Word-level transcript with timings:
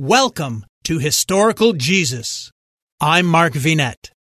Welcome 0.00 0.64
to 0.84 1.00
Historical 1.00 1.72
Jesus. 1.72 2.52
I'm 3.00 3.26
Mark 3.26 3.54
Vinet. 3.54 4.12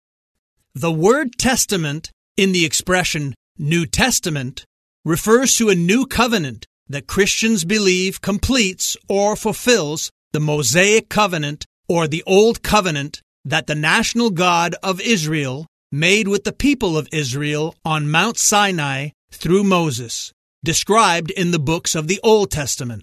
The 0.75 0.91
word 0.91 1.37
testament 1.37 2.11
in 2.35 2.53
the 2.53 2.65
expression 2.65 3.35
New 3.59 3.85
Testament 3.85 4.65
refers 5.05 5.55
to 5.59 5.69
a 5.69 5.75
new 5.75 6.07
covenant 6.07 6.65
that 6.89 7.07
Christians 7.07 7.67
believe 7.67 8.23
completes 8.23 8.97
or 9.07 9.37
fulfills 9.37 10.11
the 10.33 10.41
Mosaic 10.41 11.11
covenant 11.11 11.67
or 11.91 12.09
the 12.09 12.23
Old 12.27 12.63
Covenant 12.63 13.21
that 13.45 13.67
the 13.67 13.75
national 13.75 14.31
God 14.31 14.77
of 14.83 14.99
Israel 15.03 15.67
made 15.93 16.27
with 16.27 16.45
the 16.45 16.55
people 16.55 16.97
of 16.97 17.07
Israel 17.13 17.75
on 17.85 18.11
Mount 18.11 18.39
Sinai 18.39 19.11
through 19.31 19.63
Moses, 19.63 20.33
described 20.65 21.31
in 21.33 21.51
the 21.51 21.59
books 21.59 21.95
of 21.95 22.09
the 22.09 22.19
Old 22.25 22.51
Testament. 22.51 23.03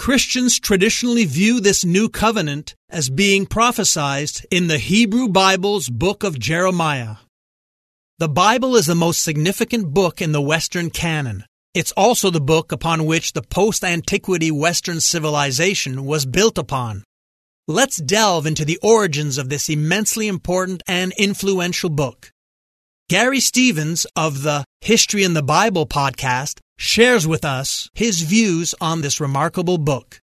Christians 0.00 0.58
traditionally 0.58 1.26
view 1.26 1.60
this 1.60 1.84
new 1.84 2.08
covenant 2.08 2.74
as 2.88 3.10
being 3.10 3.44
prophesied 3.44 4.30
in 4.50 4.66
the 4.66 4.78
Hebrew 4.78 5.28
Bible's 5.28 5.90
book 5.90 6.24
of 6.24 6.38
Jeremiah. 6.38 7.16
The 8.18 8.30
Bible 8.30 8.76
is 8.76 8.86
the 8.86 8.94
most 8.94 9.22
significant 9.22 9.92
book 9.92 10.22
in 10.22 10.32
the 10.32 10.40
Western 10.40 10.88
canon. 10.88 11.44
It's 11.74 11.92
also 11.98 12.30
the 12.30 12.40
book 12.40 12.72
upon 12.72 13.04
which 13.04 13.34
the 13.34 13.42
post 13.42 13.84
antiquity 13.84 14.50
Western 14.50 15.00
civilization 15.00 16.06
was 16.06 16.24
built 16.24 16.56
upon. 16.56 17.04
Let's 17.68 17.98
delve 17.98 18.46
into 18.46 18.64
the 18.64 18.78
origins 18.82 19.36
of 19.36 19.50
this 19.50 19.68
immensely 19.68 20.28
important 20.28 20.82
and 20.88 21.12
influential 21.18 21.90
book. 21.90 22.30
Garry 23.10 23.40
Stevens 23.40 24.06
of 24.16 24.44
the 24.44 24.64
History 24.80 25.24
in 25.24 25.34
the 25.34 25.42
Bible 25.42 25.86
podcast 25.86 26.58
shares 26.80 27.26
with 27.26 27.44
us 27.44 27.90
his 27.92 28.22
views 28.22 28.74
on 28.80 29.02
this 29.02 29.20
remarkable 29.20 29.76
book. 29.76 30.18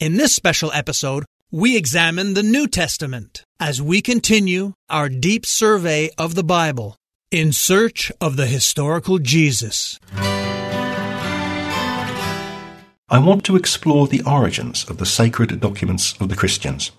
In 0.00 0.16
this 0.16 0.34
special 0.34 0.72
episode, 0.72 1.24
we 1.52 1.76
examine 1.76 2.34
the 2.34 2.42
New 2.42 2.66
Testament 2.66 3.44
as 3.60 3.80
we 3.80 4.02
continue 4.02 4.72
our 4.90 5.08
deep 5.08 5.46
survey 5.46 6.10
of 6.18 6.34
the 6.34 6.42
Bible 6.42 6.96
in 7.30 7.52
search 7.52 8.10
of 8.20 8.36
the 8.36 8.46
historical 8.46 9.20
Jesus. 9.20 10.00
I 13.08 13.20
want 13.20 13.44
to 13.44 13.54
explore 13.54 14.08
the 14.08 14.22
origins 14.26 14.84
of 14.90 14.98
the 14.98 15.06
sacred 15.06 15.60
documents 15.60 16.14
of 16.20 16.28
the 16.28 16.36
Christians. 16.36 16.90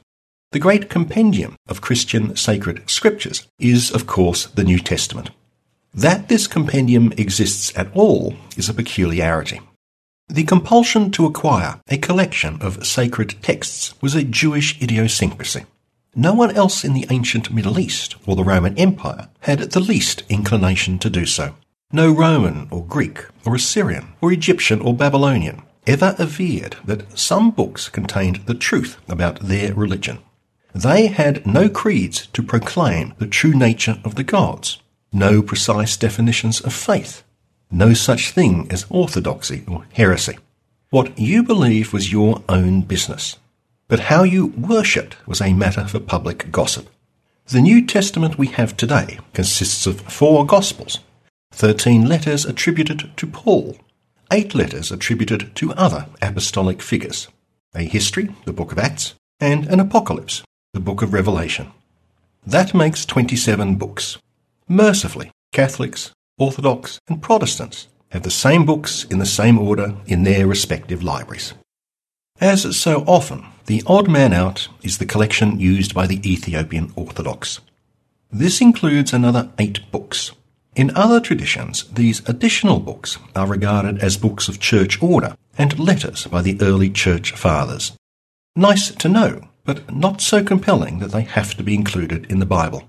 The 0.54 0.60
great 0.60 0.90
compendium 0.90 1.58
of 1.68 1.82
Christian 1.82 2.38
sacred 2.38 2.90
scriptures 2.90 3.46
is, 3.60 3.92
of 3.92 4.08
course, 4.08 4.46
the 4.46 4.64
New 4.64 4.80
Testament. 4.80 5.32
That 5.98 6.30
this 6.30 6.46
compendium 6.46 7.12
exists 7.14 7.74
at 7.76 7.90
all 7.96 8.36
is 8.56 8.70
a 8.70 8.74
peculiarity. 8.76 9.62
The 10.30 10.44
compulsion 10.44 11.10
to 11.14 11.26
acquire 11.26 11.82
a 11.90 11.98
collection 11.98 12.62
of 12.62 12.86
sacred 12.86 13.34
texts 13.42 14.00
was 14.00 14.14
a 14.14 14.22
Jewish 14.22 14.80
idiosyncrasy. 14.80 15.66
No 16.16 16.36
one 16.36 16.56
else 16.56 16.86
in 16.86 16.94
the 16.94 17.08
ancient 17.10 17.52
Middle 17.52 17.80
East 17.80 18.16
or 18.28 18.36
the 18.36 18.44
Roman 18.44 18.78
Empire 18.78 19.30
had 19.40 19.58
the 19.72 19.80
least 19.80 20.22
inclination 20.30 21.00
to 21.00 21.10
do 21.10 21.26
so. 21.26 21.56
No 21.92 22.12
Roman 22.12 22.68
or 22.70 22.86
Greek 22.86 23.26
or 23.44 23.56
Assyrian 23.56 24.10
or 24.22 24.32
Egyptian 24.32 24.82
or 24.82 24.94
Babylonian 24.94 25.64
ever 25.88 26.16
averred 26.20 26.76
that 26.86 27.18
some 27.18 27.50
books 27.50 27.90
contained 27.90 28.46
the 28.46 28.54
truth 28.54 29.00
about 29.10 29.40
their 29.40 29.74
religion. 29.74 30.20
They 30.76 31.08
had 31.08 31.48
no 31.48 31.70
creeds 31.70 32.28
to 32.34 32.44
proclaim 32.44 33.16
the 33.18 33.26
true 33.26 33.56
nature 33.56 34.00
of 34.04 34.14
the 34.14 34.24
gods, 34.24 34.78
no 35.18 35.42
precise 35.42 35.98
definitions 35.98 36.62
of 36.62 36.74
faith, 36.74 37.24
no 37.72 37.94
such 37.94 38.32
thing 38.32 38.68
as 38.70 38.86
orthodoxy 38.90 39.64
or 39.68 39.86
heresy. 39.94 40.38
What 40.92 41.18
you 41.18 41.44
believed 41.44 41.92
was 41.92 42.12
your 42.12 42.44
own 42.48 42.82
business, 42.82 43.38
but 43.88 44.12
how 44.12 44.24
you 44.24 44.48
worshipped 44.48 45.18
was 45.28 45.42
a 45.42 45.54
matter 45.54 45.86
for 45.88 46.00
public 46.00 46.52
gossip. 46.52 46.90
The 47.48 47.62
New 47.62 47.86
Testament 47.86 48.38
we 48.38 48.48
have 48.48 48.78
today 48.78 49.20
consists 49.34 49.88
of 49.88 50.02
four 50.02 50.46
Gospels, 50.46 51.00
thirteen 51.52 52.08
letters 52.08 52.46
attributed 52.46 53.12
to 53.18 53.28
Paul, 53.28 53.78
eight 54.32 54.54
letters 54.54 54.92
attributed 54.92 55.56
to 55.56 55.74
other 55.74 56.08
apostolic 56.22 56.82
figures, 56.82 57.28
a 57.74 57.84
history, 57.84 58.36
the 58.46 58.54
book 58.54 58.72
of 58.72 58.80
Acts, 58.80 59.16
and 59.40 59.66
an 59.68 59.80
apocalypse, 59.80 60.44
the 60.74 60.80
book 60.80 61.02
of 61.02 61.14
Revelation. 61.14 61.72
That 62.46 62.74
makes 62.74 63.06
27 63.06 63.76
books. 63.78 64.18
Mercifully, 64.70 65.32
Catholics, 65.54 66.12
Orthodox, 66.38 67.00
and 67.08 67.22
Protestants 67.22 67.88
have 68.10 68.24
the 68.24 68.30
same 68.30 68.66
books 68.66 69.06
in 69.06 69.18
the 69.20 69.26
same 69.26 69.58
order 69.58 69.96
in 70.08 70.24
their 70.24 70.46
respective 70.46 71.02
libraries. 71.02 71.54
As 72.42 72.78
so 72.78 73.06
often, 73.08 73.46
the 73.68 73.82
odd 73.88 74.10
man 74.10 74.34
out 74.34 74.68
is 74.84 74.98
the 74.98 75.06
collection 75.06 75.60
used 75.60 75.94
by 75.94 76.06
the 76.06 76.20
Ethiopian 76.30 76.92
Orthodox. 76.98 77.62
This 78.30 78.60
includes 78.60 79.14
another 79.14 79.52
eight 79.58 79.90
books. 79.90 80.34
In 80.76 80.96
other 80.96 81.22
traditions, 81.22 81.86
these 81.86 82.28
additional 82.28 82.82
books 82.82 83.18
are 83.36 83.48
regarded 83.48 84.00
as 84.00 84.18
books 84.18 84.50
of 84.50 84.60
church 84.60 85.02
order 85.02 85.38
and 85.58 85.80
letters 85.80 86.28
by 86.28 86.42
the 86.42 86.58
early 86.62 86.90
church 86.90 87.32
fathers. 87.32 87.94
Nice 88.54 88.92
to 88.92 89.08
know, 89.08 89.48
but 89.64 89.94
not 89.96 90.20
so 90.20 90.44
compelling 90.44 91.00
that 91.00 91.12
they 91.12 91.22
have 91.22 91.56
to 91.56 91.64
be 91.64 91.74
included 91.74 92.30
in 92.30 92.40
the 92.40 92.46
Bible. 92.46 92.88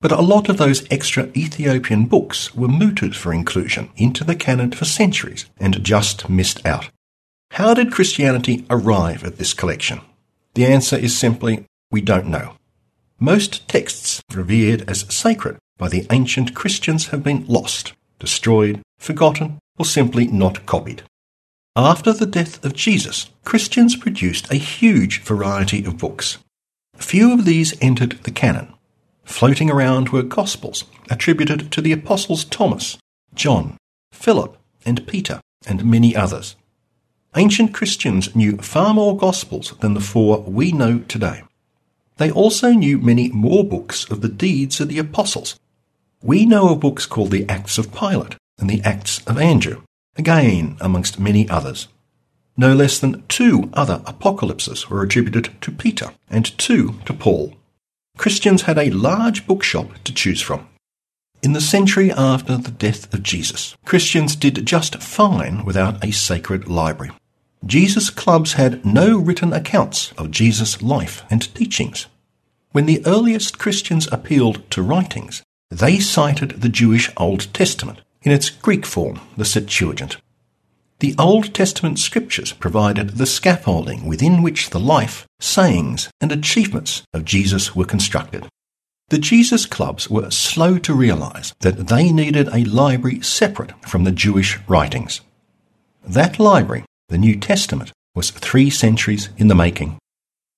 But 0.00 0.12
a 0.12 0.22
lot 0.22 0.48
of 0.48 0.56
those 0.56 0.86
extra 0.90 1.28
Ethiopian 1.36 2.06
books 2.06 2.54
were 2.54 2.68
mooted 2.68 3.14
for 3.14 3.34
inclusion 3.34 3.90
into 3.96 4.24
the 4.24 4.34
canon 4.34 4.72
for 4.72 4.86
centuries 4.86 5.44
and 5.58 5.84
just 5.84 6.30
missed 6.30 6.64
out. 6.64 6.88
How 7.52 7.74
did 7.74 7.92
Christianity 7.92 8.64
arrive 8.70 9.24
at 9.24 9.36
this 9.36 9.52
collection? 9.52 10.00
The 10.54 10.64
answer 10.64 10.96
is 10.96 11.18
simply, 11.18 11.66
we 11.90 12.00
don't 12.00 12.28
know. 12.28 12.54
Most 13.18 13.68
texts 13.68 14.22
revered 14.32 14.88
as 14.88 15.04
sacred 15.14 15.58
by 15.76 15.88
the 15.88 16.06
ancient 16.10 16.54
Christians 16.54 17.08
have 17.08 17.22
been 17.22 17.44
lost, 17.46 17.92
destroyed, 18.18 18.80
forgotten, 18.98 19.58
or 19.78 19.84
simply 19.84 20.26
not 20.28 20.64
copied. 20.64 21.02
After 21.76 22.12
the 22.12 22.26
death 22.26 22.64
of 22.64 22.74
Jesus, 22.74 23.30
Christians 23.44 23.96
produced 23.96 24.50
a 24.50 24.56
huge 24.56 25.20
variety 25.22 25.84
of 25.84 25.98
books. 25.98 26.38
Few 26.96 27.32
of 27.32 27.44
these 27.44 27.74
entered 27.82 28.12
the 28.22 28.30
canon. 28.30 28.72
Floating 29.30 29.70
around 29.70 30.10
were 30.10 30.22
Gospels 30.22 30.84
attributed 31.08 31.72
to 31.72 31.80
the 31.80 31.92
Apostles 31.92 32.44
Thomas, 32.44 32.98
John, 33.32 33.78
Philip, 34.12 34.58
and 34.84 35.06
Peter, 35.06 35.40
and 35.66 35.84
many 35.84 36.14
others. 36.14 36.56
Ancient 37.34 37.72
Christians 37.72 38.34
knew 38.34 38.58
far 38.58 38.92
more 38.92 39.16
Gospels 39.16 39.72
than 39.80 39.94
the 39.94 40.00
four 40.00 40.42
we 40.42 40.72
know 40.72 40.98
today. 40.98 41.44
They 42.18 42.30
also 42.30 42.72
knew 42.72 42.98
many 42.98 43.30
more 43.30 43.64
books 43.64 44.04
of 44.10 44.20
the 44.20 44.28
deeds 44.28 44.78
of 44.78 44.88
the 44.88 44.98
Apostles. 44.98 45.58
We 46.20 46.44
know 46.44 46.70
of 46.70 46.80
books 46.80 47.06
called 47.06 47.30
the 47.30 47.48
Acts 47.48 47.78
of 47.78 47.94
Pilate 47.94 48.34
and 48.58 48.68
the 48.68 48.82
Acts 48.82 49.24
of 49.26 49.38
Andrew, 49.38 49.82
again 50.16 50.76
amongst 50.80 51.20
many 51.20 51.48
others. 51.48 51.88
No 52.58 52.74
less 52.74 52.98
than 52.98 53.24
two 53.28 53.70
other 53.72 54.02
apocalypses 54.04 54.90
were 54.90 55.02
attributed 55.02 55.54
to 55.62 55.70
Peter 55.72 56.12
and 56.28 56.58
two 56.58 56.96
to 57.06 57.14
Paul. 57.14 57.54
Christians 58.20 58.62
had 58.62 58.76
a 58.76 58.90
large 58.90 59.46
bookshop 59.46 59.94
to 60.04 60.12
choose 60.12 60.42
from. 60.42 60.68
In 61.42 61.54
the 61.54 61.60
century 61.74 62.12
after 62.12 62.58
the 62.58 62.70
death 62.70 63.14
of 63.14 63.22
Jesus, 63.22 63.74
Christians 63.86 64.36
did 64.36 64.66
just 64.66 65.02
fine 65.02 65.64
without 65.64 66.04
a 66.04 66.12
sacred 66.12 66.68
library. 66.68 67.14
Jesus 67.64 68.10
clubs 68.10 68.52
had 68.52 68.84
no 68.84 69.16
written 69.16 69.54
accounts 69.54 70.12
of 70.18 70.30
Jesus' 70.30 70.82
life 70.82 71.22
and 71.30 71.54
teachings. 71.54 72.08
When 72.72 72.84
the 72.84 73.02
earliest 73.06 73.58
Christians 73.58 74.06
appealed 74.12 74.70
to 74.72 74.82
writings, 74.82 75.42
they 75.70 75.98
cited 75.98 76.60
the 76.60 76.68
Jewish 76.68 77.10
Old 77.16 77.50
Testament 77.54 78.02
in 78.20 78.32
its 78.32 78.50
Greek 78.50 78.84
form, 78.84 79.20
the 79.38 79.46
Septuagint. 79.46 80.18
The 81.00 81.14
Old 81.18 81.54
Testament 81.54 81.98
scriptures 81.98 82.52
provided 82.52 83.12
the 83.12 83.24
scaffolding 83.24 84.04
within 84.04 84.42
which 84.42 84.68
the 84.68 84.78
life, 84.78 85.26
sayings, 85.40 86.10
and 86.20 86.30
achievements 86.30 87.04
of 87.14 87.24
Jesus 87.24 87.74
were 87.74 87.86
constructed. 87.86 88.46
The 89.08 89.16
Jesus 89.16 89.64
clubs 89.64 90.10
were 90.10 90.30
slow 90.30 90.76
to 90.76 90.92
realize 90.92 91.54
that 91.60 91.88
they 91.88 92.12
needed 92.12 92.48
a 92.48 92.64
library 92.64 93.22
separate 93.22 93.72
from 93.88 94.04
the 94.04 94.10
Jewish 94.10 94.58
writings. 94.68 95.22
That 96.06 96.38
library, 96.38 96.84
the 97.08 97.16
New 97.16 97.36
Testament, 97.40 97.92
was 98.14 98.30
three 98.30 98.68
centuries 98.68 99.30
in 99.38 99.48
the 99.48 99.54
making. 99.54 99.96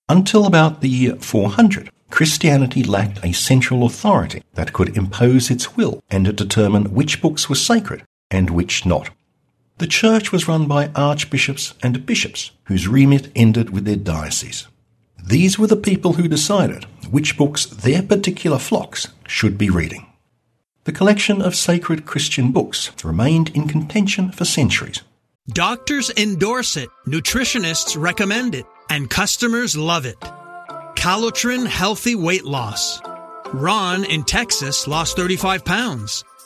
Until 0.09 0.45
about 0.45 0.81
the 0.81 0.89
year 0.89 1.15
400, 1.15 1.89
Christianity 2.09 2.83
lacked 2.83 3.23
a 3.23 3.31
central 3.31 3.85
authority 3.85 4.43
that 4.55 4.73
could 4.73 4.97
impose 4.97 5.49
its 5.49 5.77
will 5.77 6.03
and 6.09 6.35
determine 6.35 6.93
which 6.93 7.21
books 7.21 7.47
were 7.47 7.55
sacred 7.55 8.03
and 8.29 8.49
which 8.49 8.85
not. 8.85 9.09
The 9.83 9.89
church 9.89 10.31
was 10.31 10.47
run 10.47 10.65
by 10.65 10.91
archbishops 10.95 11.73
and 11.83 12.05
bishops 12.05 12.51
whose 12.67 12.87
remit 12.87 13.29
ended 13.35 13.71
with 13.71 13.83
their 13.83 13.97
diocese. 13.97 14.65
These 15.21 15.59
were 15.59 15.67
the 15.67 15.75
people 15.75 16.13
who 16.13 16.29
decided 16.29 16.85
which 17.11 17.35
books 17.35 17.65
their 17.65 18.01
particular 18.01 18.59
flocks 18.59 19.09
should 19.27 19.57
be 19.57 19.69
reading. 19.69 20.05
The 20.85 20.93
collection 20.93 21.41
of 21.41 21.53
sacred 21.53 22.05
Christian 22.05 22.53
books 22.53 22.91
remained 23.03 23.49
in 23.49 23.67
contention 23.67 24.31
for 24.31 24.45
centuries. 24.45 25.01
Doctors 25.49 26.09
endorse 26.15 26.77
it, 26.77 26.87
nutritionists 27.05 28.01
recommend 28.01 28.55
it, 28.55 28.65
and 28.89 29.09
customers 29.09 29.75
love 29.75 30.05
it. 30.05 30.17
Calotren 30.95 31.67
Healthy 31.67 32.15
Weight 32.15 32.45
Loss. 32.45 33.01
Ron 33.51 34.05
in 34.05 34.23
Texas 34.23 34.87
lost 34.87 35.17
35 35.17 35.65
pounds. 35.65 36.23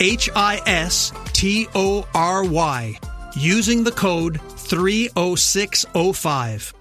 H 0.00 0.28
I 0.34 0.60
S 0.66 1.12
T 1.32 1.68
O 1.74 2.06
R 2.14 2.44
Y, 2.44 2.98
using 3.36 3.84
the 3.84 3.92
code 3.92 4.40
30605. 4.42 6.74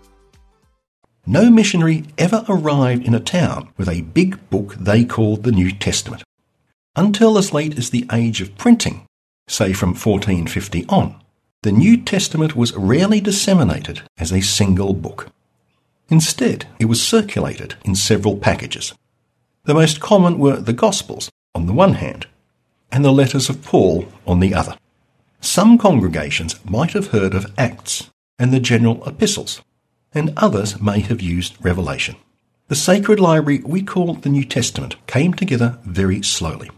No 1.28 1.50
missionary 1.50 2.04
ever 2.18 2.46
arrived 2.48 3.08
in 3.08 3.16
a 3.16 3.20
town 3.20 3.70
with 3.78 3.90
a 3.90 4.02
big 4.02 4.50
book 4.50 4.76
they 4.76 5.04
called 5.04 5.44
the 5.44 5.52
New 5.52 5.72
Testament. 5.72 6.24
Until 6.96 7.38
as 7.38 7.54
late 7.54 7.78
as 7.78 7.90
the 7.90 8.06
age 8.12 8.42
of 8.42 8.58
printing, 8.58 9.06
say 9.48 9.74
from 9.74 9.90
1450 9.90 10.86
on, 10.88 11.20
the 11.64 11.72
New 11.72 11.98
Testament 11.98 12.56
was 12.56 12.76
rarely 12.76 13.20
disseminated 13.20 14.04
as 14.18 14.32
a 14.32 14.42
single 14.42 14.94
book. 14.94 15.30
Instead, 16.10 16.68
it 16.80 16.86
was 16.86 17.02
circulated 17.02 17.76
in 17.84 17.96
several 17.96 18.38
packages. 18.38 18.94
The 19.64 19.74
most 19.74 20.00
common 20.00 20.38
were 20.38 20.58
the 20.58 20.74
Gospels, 20.74 21.32
on 21.56 21.66
the 21.66 21.74
one 21.74 21.96
hand, 21.96 22.28
and 22.92 23.04
the 23.04 23.12
letters 23.12 23.50
of 23.50 23.64
Paul 23.64 24.08
on 24.26 24.40
the 24.40 24.54
other. 24.54 24.78
Some 25.42 25.78
congregations 25.78 26.60
might 26.66 26.94
have 26.94 27.08
heard 27.08 27.34
of 27.34 27.52
Acts 27.58 28.10
and 28.40 28.52
the 28.52 28.60
general 28.60 29.04
epistles, 29.08 29.62
and 30.14 30.34
others 30.38 30.82
may 30.82 31.00
have 31.00 31.22
used 31.22 31.56
Revelation. 31.64 32.16
The 32.68 32.76
sacred 32.76 33.20
library 33.20 33.62
we 33.64 33.84
call 33.84 34.16
the 34.16 34.30
New 34.30 34.44
Testament 34.44 34.96
came 35.08 35.34
together 35.34 35.78
very 35.84 36.24
slowly. 36.24 36.72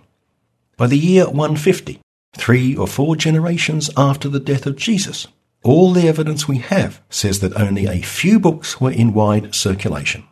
By 0.75 0.87
the 0.87 0.97
year 0.97 1.25
150, 1.25 2.01
three 2.35 2.75
or 2.75 2.87
four 2.87 3.15
generations 3.15 3.89
after 3.95 4.27
the 4.27 4.39
death 4.39 4.65
of 4.65 4.75
Jesus, 4.75 5.27
all 5.63 5.93
the 5.93 6.07
evidence 6.07 6.47
we 6.47 6.57
have 6.57 7.01
says 7.09 7.39
that 7.39 7.59
only 7.59 7.87
a 7.87 8.01
few 8.01 8.39
books 8.39 8.79
were 8.79 8.91
in 8.91 9.13
wide 9.13 9.55
circulation. 9.55 10.23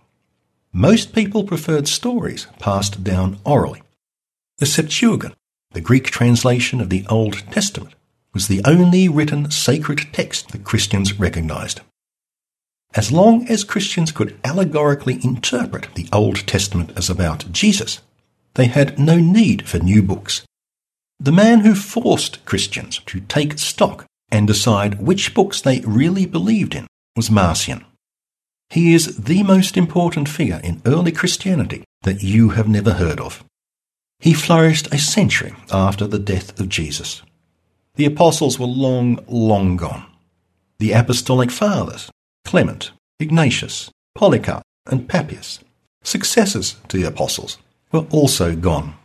Most 0.71 1.13
people 1.13 1.45
preferred 1.45 1.87
stories 1.87 2.47
passed 2.59 3.03
down 3.03 3.39
orally. 3.45 3.81
The 4.57 4.65
Septuagint 4.65 5.35
the 5.75 5.81
Greek 5.81 6.05
translation 6.05 6.79
of 6.79 6.89
the 6.89 7.05
Old 7.09 7.33
Testament 7.51 7.93
was 8.33 8.47
the 8.47 8.61
only 8.63 9.09
written 9.09 9.51
sacred 9.51 10.07
text 10.13 10.53
that 10.53 10.63
Christians 10.63 11.19
recognized. 11.19 11.81
As 12.93 13.11
long 13.11 13.45
as 13.49 13.65
Christians 13.65 14.13
could 14.13 14.39
allegorically 14.45 15.19
interpret 15.21 15.93
the 15.93 16.07
Old 16.13 16.47
Testament 16.47 16.93
as 16.95 17.09
about 17.09 17.51
Jesus, 17.51 17.99
they 18.53 18.67
had 18.67 18.97
no 18.97 19.17
need 19.17 19.67
for 19.67 19.79
new 19.79 20.01
books. 20.01 20.45
The 21.19 21.33
man 21.33 21.59
who 21.59 21.75
forced 21.75 22.45
Christians 22.45 22.99
to 23.07 23.19
take 23.19 23.59
stock 23.59 24.05
and 24.31 24.47
decide 24.47 25.01
which 25.01 25.33
books 25.33 25.59
they 25.59 25.81
really 25.81 26.25
believed 26.25 26.73
in 26.73 26.87
was 27.17 27.29
Marcion. 27.29 27.83
He 28.69 28.93
is 28.93 29.17
the 29.17 29.43
most 29.43 29.75
important 29.75 30.29
figure 30.29 30.61
in 30.63 30.81
early 30.85 31.11
Christianity 31.11 31.83
that 32.03 32.23
you 32.23 32.51
have 32.51 32.69
never 32.69 32.93
heard 32.93 33.19
of. 33.19 33.43
He 34.25 34.33
flourished 34.33 34.91
a 34.91 34.97
century 34.97 35.53
after 35.71 36.07
the 36.07 36.17
death 36.17 36.59
of 36.59 36.67
Jesus. 36.67 37.21
The 37.93 38.05
apostles 38.05 38.57
were 38.57 38.65
long, 38.65 39.23
long 39.27 39.77
gone. 39.77 40.07
The 40.79 40.93
apostolic 40.93 41.51
fathers, 41.51 42.09
Clement, 42.43 42.89
Ignatius, 43.19 43.91
Polycarp, 44.15 44.63
and 44.87 45.07
Papias, 45.07 45.59
successors 46.01 46.77
to 46.87 46.97
the 46.97 47.07
apostles, 47.07 47.59
were 47.91 48.07
also 48.09 48.55
gone. 48.55 48.95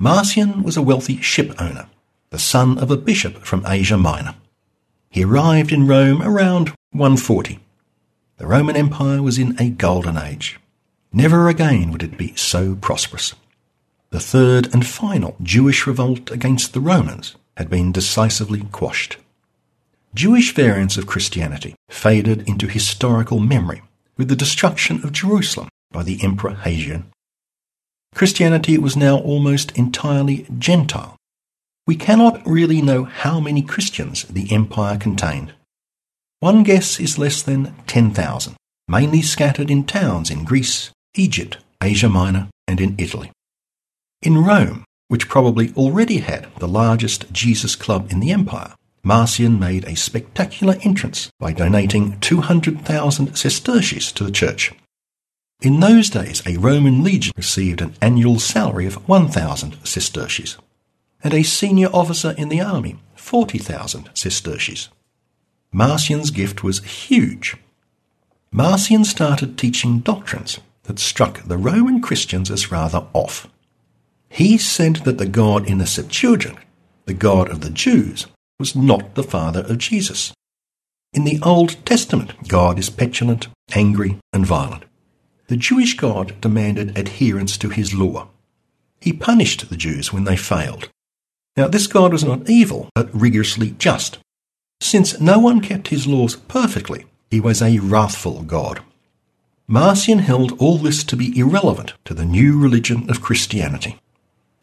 Marcion 0.00 0.64
was 0.64 0.76
a 0.76 0.82
wealthy 0.82 1.20
ship 1.20 1.54
owner, 1.60 1.86
the 2.30 2.40
son 2.40 2.78
of 2.78 2.90
a 2.90 2.96
bishop 2.96 3.44
from 3.44 3.64
Asia 3.64 3.96
Minor. 3.96 4.34
He 5.08 5.22
arrived 5.22 5.70
in 5.70 5.86
Rome 5.86 6.20
around 6.20 6.74
140. 6.90 7.60
The 8.38 8.46
Roman 8.48 8.74
Empire 8.74 9.22
was 9.22 9.38
in 9.38 9.54
a 9.60 9.70
golden 9.70 10.16
age. 10.16 10.58
Never 11.12 11.48
again 11.48 11.92
would 11.92 12.02
it 12.02 12.18
be 12.18 12.34
so 12.34 12.74
prosperous. 12.74 13.32
The 14.10 14.20
third 14.20 14.72
and 14.72 14.86
final 14.86 15.36
Jewish 15.42 15.86
revolt 15.86 16.30
against 16.30 16.72
the 16.72 16.80
Romans 16.80 17.34
had 17.56 17.68
been 17.68 17.92
decisively 17.92 18.60
quashed. 18.72 19.16
Jewish 20.14 20.54
variants 20.54 20.96
of 20.96 21.06
Christianity 21.06 21.74
faded 21.90 22.48
into 22.48 22.68
historical 22.68 23.40
memory 23.40 23.82
with 24.16 24.28
the 24.28 24.36
destruction 24.36 25.04
of 25.04 25.12
Jerusalem 25.12 25.68
by 25.90 26.02
the 26.02 26.22
Emperor 26.22 26.54
Hadrian. 26.54 27.10
Christianity 28.14 28.78
was 28.78 28.96
now 28.96 29.18
almost 29.18 29.72
entirely 29.72 30.46
Gentile. 30.58 31.16
We 31.86 31.96
cannot 31.96 32.46
really 32.46 32.80
know 32.80 33.04
how 33.04 33.40
many 33.40 33.60
Christians 33.62 34.24
the 34.24 34.50
empire 34.52 34.96
contained. 34.96 35.52
One 36.40 36.62
guess 36.62 36.98
is 36.98 37.18
less 37.18 37.42
than 37.42 37.74
10,000, 37.86 38.56
mainly 38.88 39.22
scattered 39.22 39.70
in 39.70 39.84
towns 39.84 40.30
in 40.30 40.44
Greece, 40.44 40.90
Egypt, 41.14 41.58
Asia 41.82 42.08
Minor, 42.08 42.48
and 42.66 42.80
in 42.80 42.94
Italy. 42.98 43.30
In 44.26 44.42
Rome, 44.42 44.82
which 45.06 45.28
probably 45.28 45.72
already 45.74 46.18
had 46.18 46.48
the 46.58 46.66
largest 46.66 47.32
Jesus 47.32 47.76
club 47.76 48.10
in 48.10 48.18
the 48.18 48.32
empire, 48.32 48.74
Marcion 49.04 49.56
made 49.56 49.84
a 49.84 49.94
spectacular 49.94 50.76
entrance 50.82 51.30
by 51.38 51.52
donating 51.52 52.18
200,000 52.18 53.36
sesterces 53.36 54.10
to 54.10 54.24
the 54.24 54.32
church. 54.32 54.72
In 55.62 55.78
those 55.78 56.10
days, 56.10 56.42
a 56.44 56.56
Roman 56.56 57.04
legion 57.04 57.34
received 57.36 57.80
an 57.80 57.94
annual 58.02 58.40
salary 58.40 58.84
of 58.84 59.08
1,000 59.08 59.76
sesterces, 59.84 60.58
and 61.22 61.32
a 61.32 61.44
senior 61.44 61.88
officer 61.92 62.34
in 62.36 62.48
the 62.48 62.60
army 62.60 62.96
40,000 63.14 64.10
sesterces. 64.12 64.88
Marcion's 65.70 66.32
gift 66.32 66.64
was 66.64 66.82
huge. 66.82 67.56
Marcion 68.50 69.04
started 69.04 69.56
teaching 69.56 70.00
doctrines 70.00 70.58
that 70.82 70.98
struck 70.98 71.44
the 71.44 71.56
Roman 71.56 72.00
Christians 72.02 72.50
as 72.50 72.72
rather 72.72 73.06
off. 73.12 73.46
He 74.36 74.58
said 74.58 74.96
that 75.06 75.16
the 75.16 75.24
God 75.24 75.66
in 75.66 75.78
the 75.78 75.86
Septuagint, 75.86 76.58
the 77.06 77.14
God 77.14 77.48
of 77.48 77.62
the 77.62 77.70
Jews, 77.70 78.26
was 78.58 78.76
not 78.76 79.14
the 79.14 79.22
Father 79.22 79.60
of 79.60 79.78
Jesus. 79.78 80.34
In 81.14 81.24
the 81.24 81.40
Old 81.42 81.82
Testament, 81.86 82.34
God 82.46 82.78
is 82.78 82.90
petulant, 82.90 83.48
angry, 83.74 84.18
and 84.34 84.44
violent. 84.44 84.84
The 85.46 85.56
Jewish 85.56 85.96
God 85.96 86.38
demanded 86.42 86.98
adherence 86.98 87.56
to 87.56 87.70
his 87.70 87.94
law. 87.94 88.28
He 89.00 89.14
punished 89.14 89.70
the 89.70 89.76
Jews 89.76 90.12
when 90.12 90.24
they 90.24 90.36
failed. 90.36 90.90
Now, 91.56 91.68
this 91.68 91.86
God 91.86 92.12
was 92.12 92.22
not 92.22 92.50
evil, 92.50 92.90
but 92.94 93.08
rigorously 93.18 93.70
just. 93.78 94.18
Since 94.82 95.18
no 95.18 95.38
one 95.38 95.62
kept 95.62 95.88
his 95.88 96.06
laws 96.06 96.36
perfectly, 96.36 97.06
he 97.30 97.40
was 97.40 97.62
a 97.62 97.78
wrathful 97.78 98.42
God. 98.42 98.82
Marcion 99.66 100.18
held 100.18 100.60
all 100.60 100.76
this 100.76 101.04
to 101.04 101.16
be 101.16 101.38
irrelevant 101.38 101.94
to 102.04 102.12
the 102.12 102.26
new 102.26 102.60
religion 102.60 103.08
of 103.08 103.22
Christianity. 103.22 103.98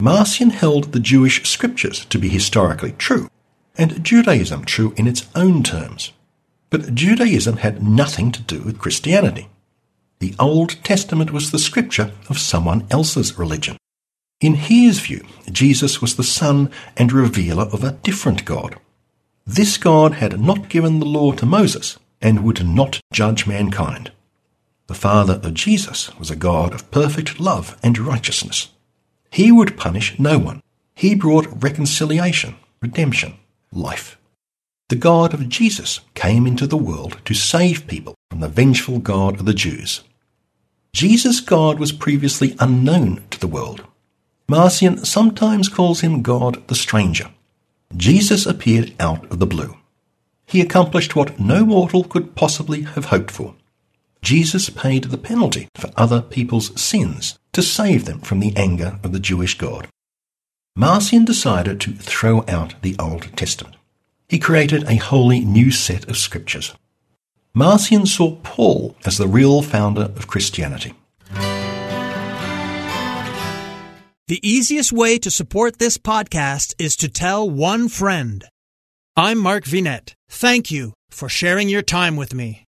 Marcion 0.03 0.49
held 0.49 0.91
the 0.91 0.99
Jewish 0.99 1.49
scriptures 1.49 2.03
to 2.07 2.19
be 2.19 2.27
historically 2.27 2.91
true, 2.91 3.29
and 3.77 4.03
Judaism 4.03 4.65
true 4.65 4.93
in 4.97 5.07
its 5.07 5.29
own 5.33 5.63
terms. 5.63 6.11
But 6.69 6.93
Judaism 6.93 7.55
had 7.55 7.81
nothing 7.81 8.29
to 8.33 8.41
do 8.41 8.59
with 8.63 8.79
Christianity. 8.79 9.47
The 10.19 10.35
Old 10.37 10.83
Testament 10.83 11.31
was 11.31 11.51
the 11.51 11.57
scripture 11.57 12.11
of 12.27 12.37
someone 12.37 12.85
else's 12.91 13.39
religion. 13.39 13.77
In 14.41 14.55
his 14.55 14.99
view, 14.99 15.25
Jesus 15.49 16.01
was 16.01 16.17
the 16.17 16.23
son 16.25 16.69
and 16.97 17.13
revealer 17.13 17.69
of 17.71 17.85
a 17.85 17.93
different 18.03 18.43
God. 18.43 18.75
This 19.47 19.77
God 19.77 20.15
had 20.15 20.37
not 20.37 20.67
given 20.67 20.99
the 20.99 21.05
law 21.05 21.31
to 21.31 21.45
Moses 21.45 21.97
and 22.21 22.43
would 22.43 22.67
not 22.67 22.99
judge 23.13 23.47
mankind. 23.47 24.11
The 24.87 24.95
Father 24.95 25.39
of 25.41 25.53
Jesus 25.53 26.13
was 26.19 26.29
a 26.29 26.35
God 26.35 26.73
of 26.73 26.91
perfect 26.91 27.39
love 27.39 27.79
and 27.81 27.97
righteousness. 27.97 28.67
He 29.33 29.51
would 29.51 29.77
punish 29.77 30.19
no 30.19 30.37
one. 30.37 30.61
He 30.93 31.15
brought 31.15 31.63
reconciliation, 31.63 32.55
redemption, 32.83 33.33
life. 33.71 34.19
The 34.89 34.95
God 34.95 35.33
of 35.33 35.49
Jesus 35.49 36.01
came 36.13 36.45
into 36.45 36.67
the 36.67 36.77
world 36.77 37.17
to 37.25 37.33
save 37.33 37.87
people 37.87 38.13
from 38.29 38.41
the 38.41 38.47
vengeful 38.47 38.99
God 38.99 39.39
of 39.39 39.47
the 39.47 39.55
Jews. 39.55 40.01
Jesus' 40.93 41.39
God 41.39 41.79
was 41.79 41.91
previously 41.91 42.55
unknown 42.59 43.23
to 43.31 43.39
the 43.39 43.47
world. 43.47 43.83
Marcion 44.47 45.03
sometimes 45.03 45.67
calls 45.67 46.01
him 46.01 46.21
God 46.21 46.67
the 46.67 46.75
stranger. 46.75 47.31
Jesus 47.97 48.45
appeared 48.45 48.93
out 48.99 49.25
of 49.31 49.39
the 49.39 49.47
blue. 49.47 49.77
He 50.45 50.61
accomplished 50.61 51.15
what 51.15 51.39
no 51.39 51.65
mortal 51.65 52.03
could 52.03 52.35
possibly 52.35 52.83
have 52.83 53.05
hoped 53.05 53.31
for. 53.31 53.55
Jesus 54.21 54.69
paid 54.69 55.05
the 55.05 55.17
penalty 55.17 55.69
for 55.73 55.89
other 55.97 56.21
people's 56.21 56.79
sins 56.79 57.39
to 57.53 57.61
save 57.61 58.05
them 58.05 58.19
from 58.19 58.39
the 58.39 58.55
anger 58.55 58.99
of 59.03 59.11
the 59.13 59.19
Jewish 59.19 59.57
God. 59.57 59.87
Marcion 60.75 61.23
decided 61.23 61.79
to 61.81 61.93
throw 61.93 62.43
out 62.47 62.75
the 62.81 62.95
Old 62.99 63.35
Testament. 63.37 63.75
He 64.27 64.39
created 64.39 64.83
a 64.85 64.95
wholly 64.95 65.41
new 65.41 65.71
set 65.71 66.09
of 66.09 66.17
scriptures. 66.17 66.73
Marcion 67.53 68.07
saw 68.07 68.35
Paul 68.37 68.95
as 69.05 69.17
the 69.17 69.27
real 69.27 69.61
founder 69.61 70.03
of 70.15 70.27
Christianity. 70.27 70.93
The 74.27 74.39
easiest 74.41 74.91
way 74.91 75.19
to 75.19 75.29
support 75.29 75.77
this 75.77 75.99
podcast 75.99 76.73
is 76.79 76.95
to 76.95 77.07
tell 77.09 77.47
one 77.47 77.87
friend. 77.89 78.43
I'm 79.15 79.37
Mark 79.37 79.65
Vinet. 79.65 80.15
Thank 80.27 80.71
you 80.71 80.93
for 81.11 81.29
sharing 81.29 81.69
your 81.69 81.83
time 81.83 82.15
with 82.15 82.33
me. 82.33 82.65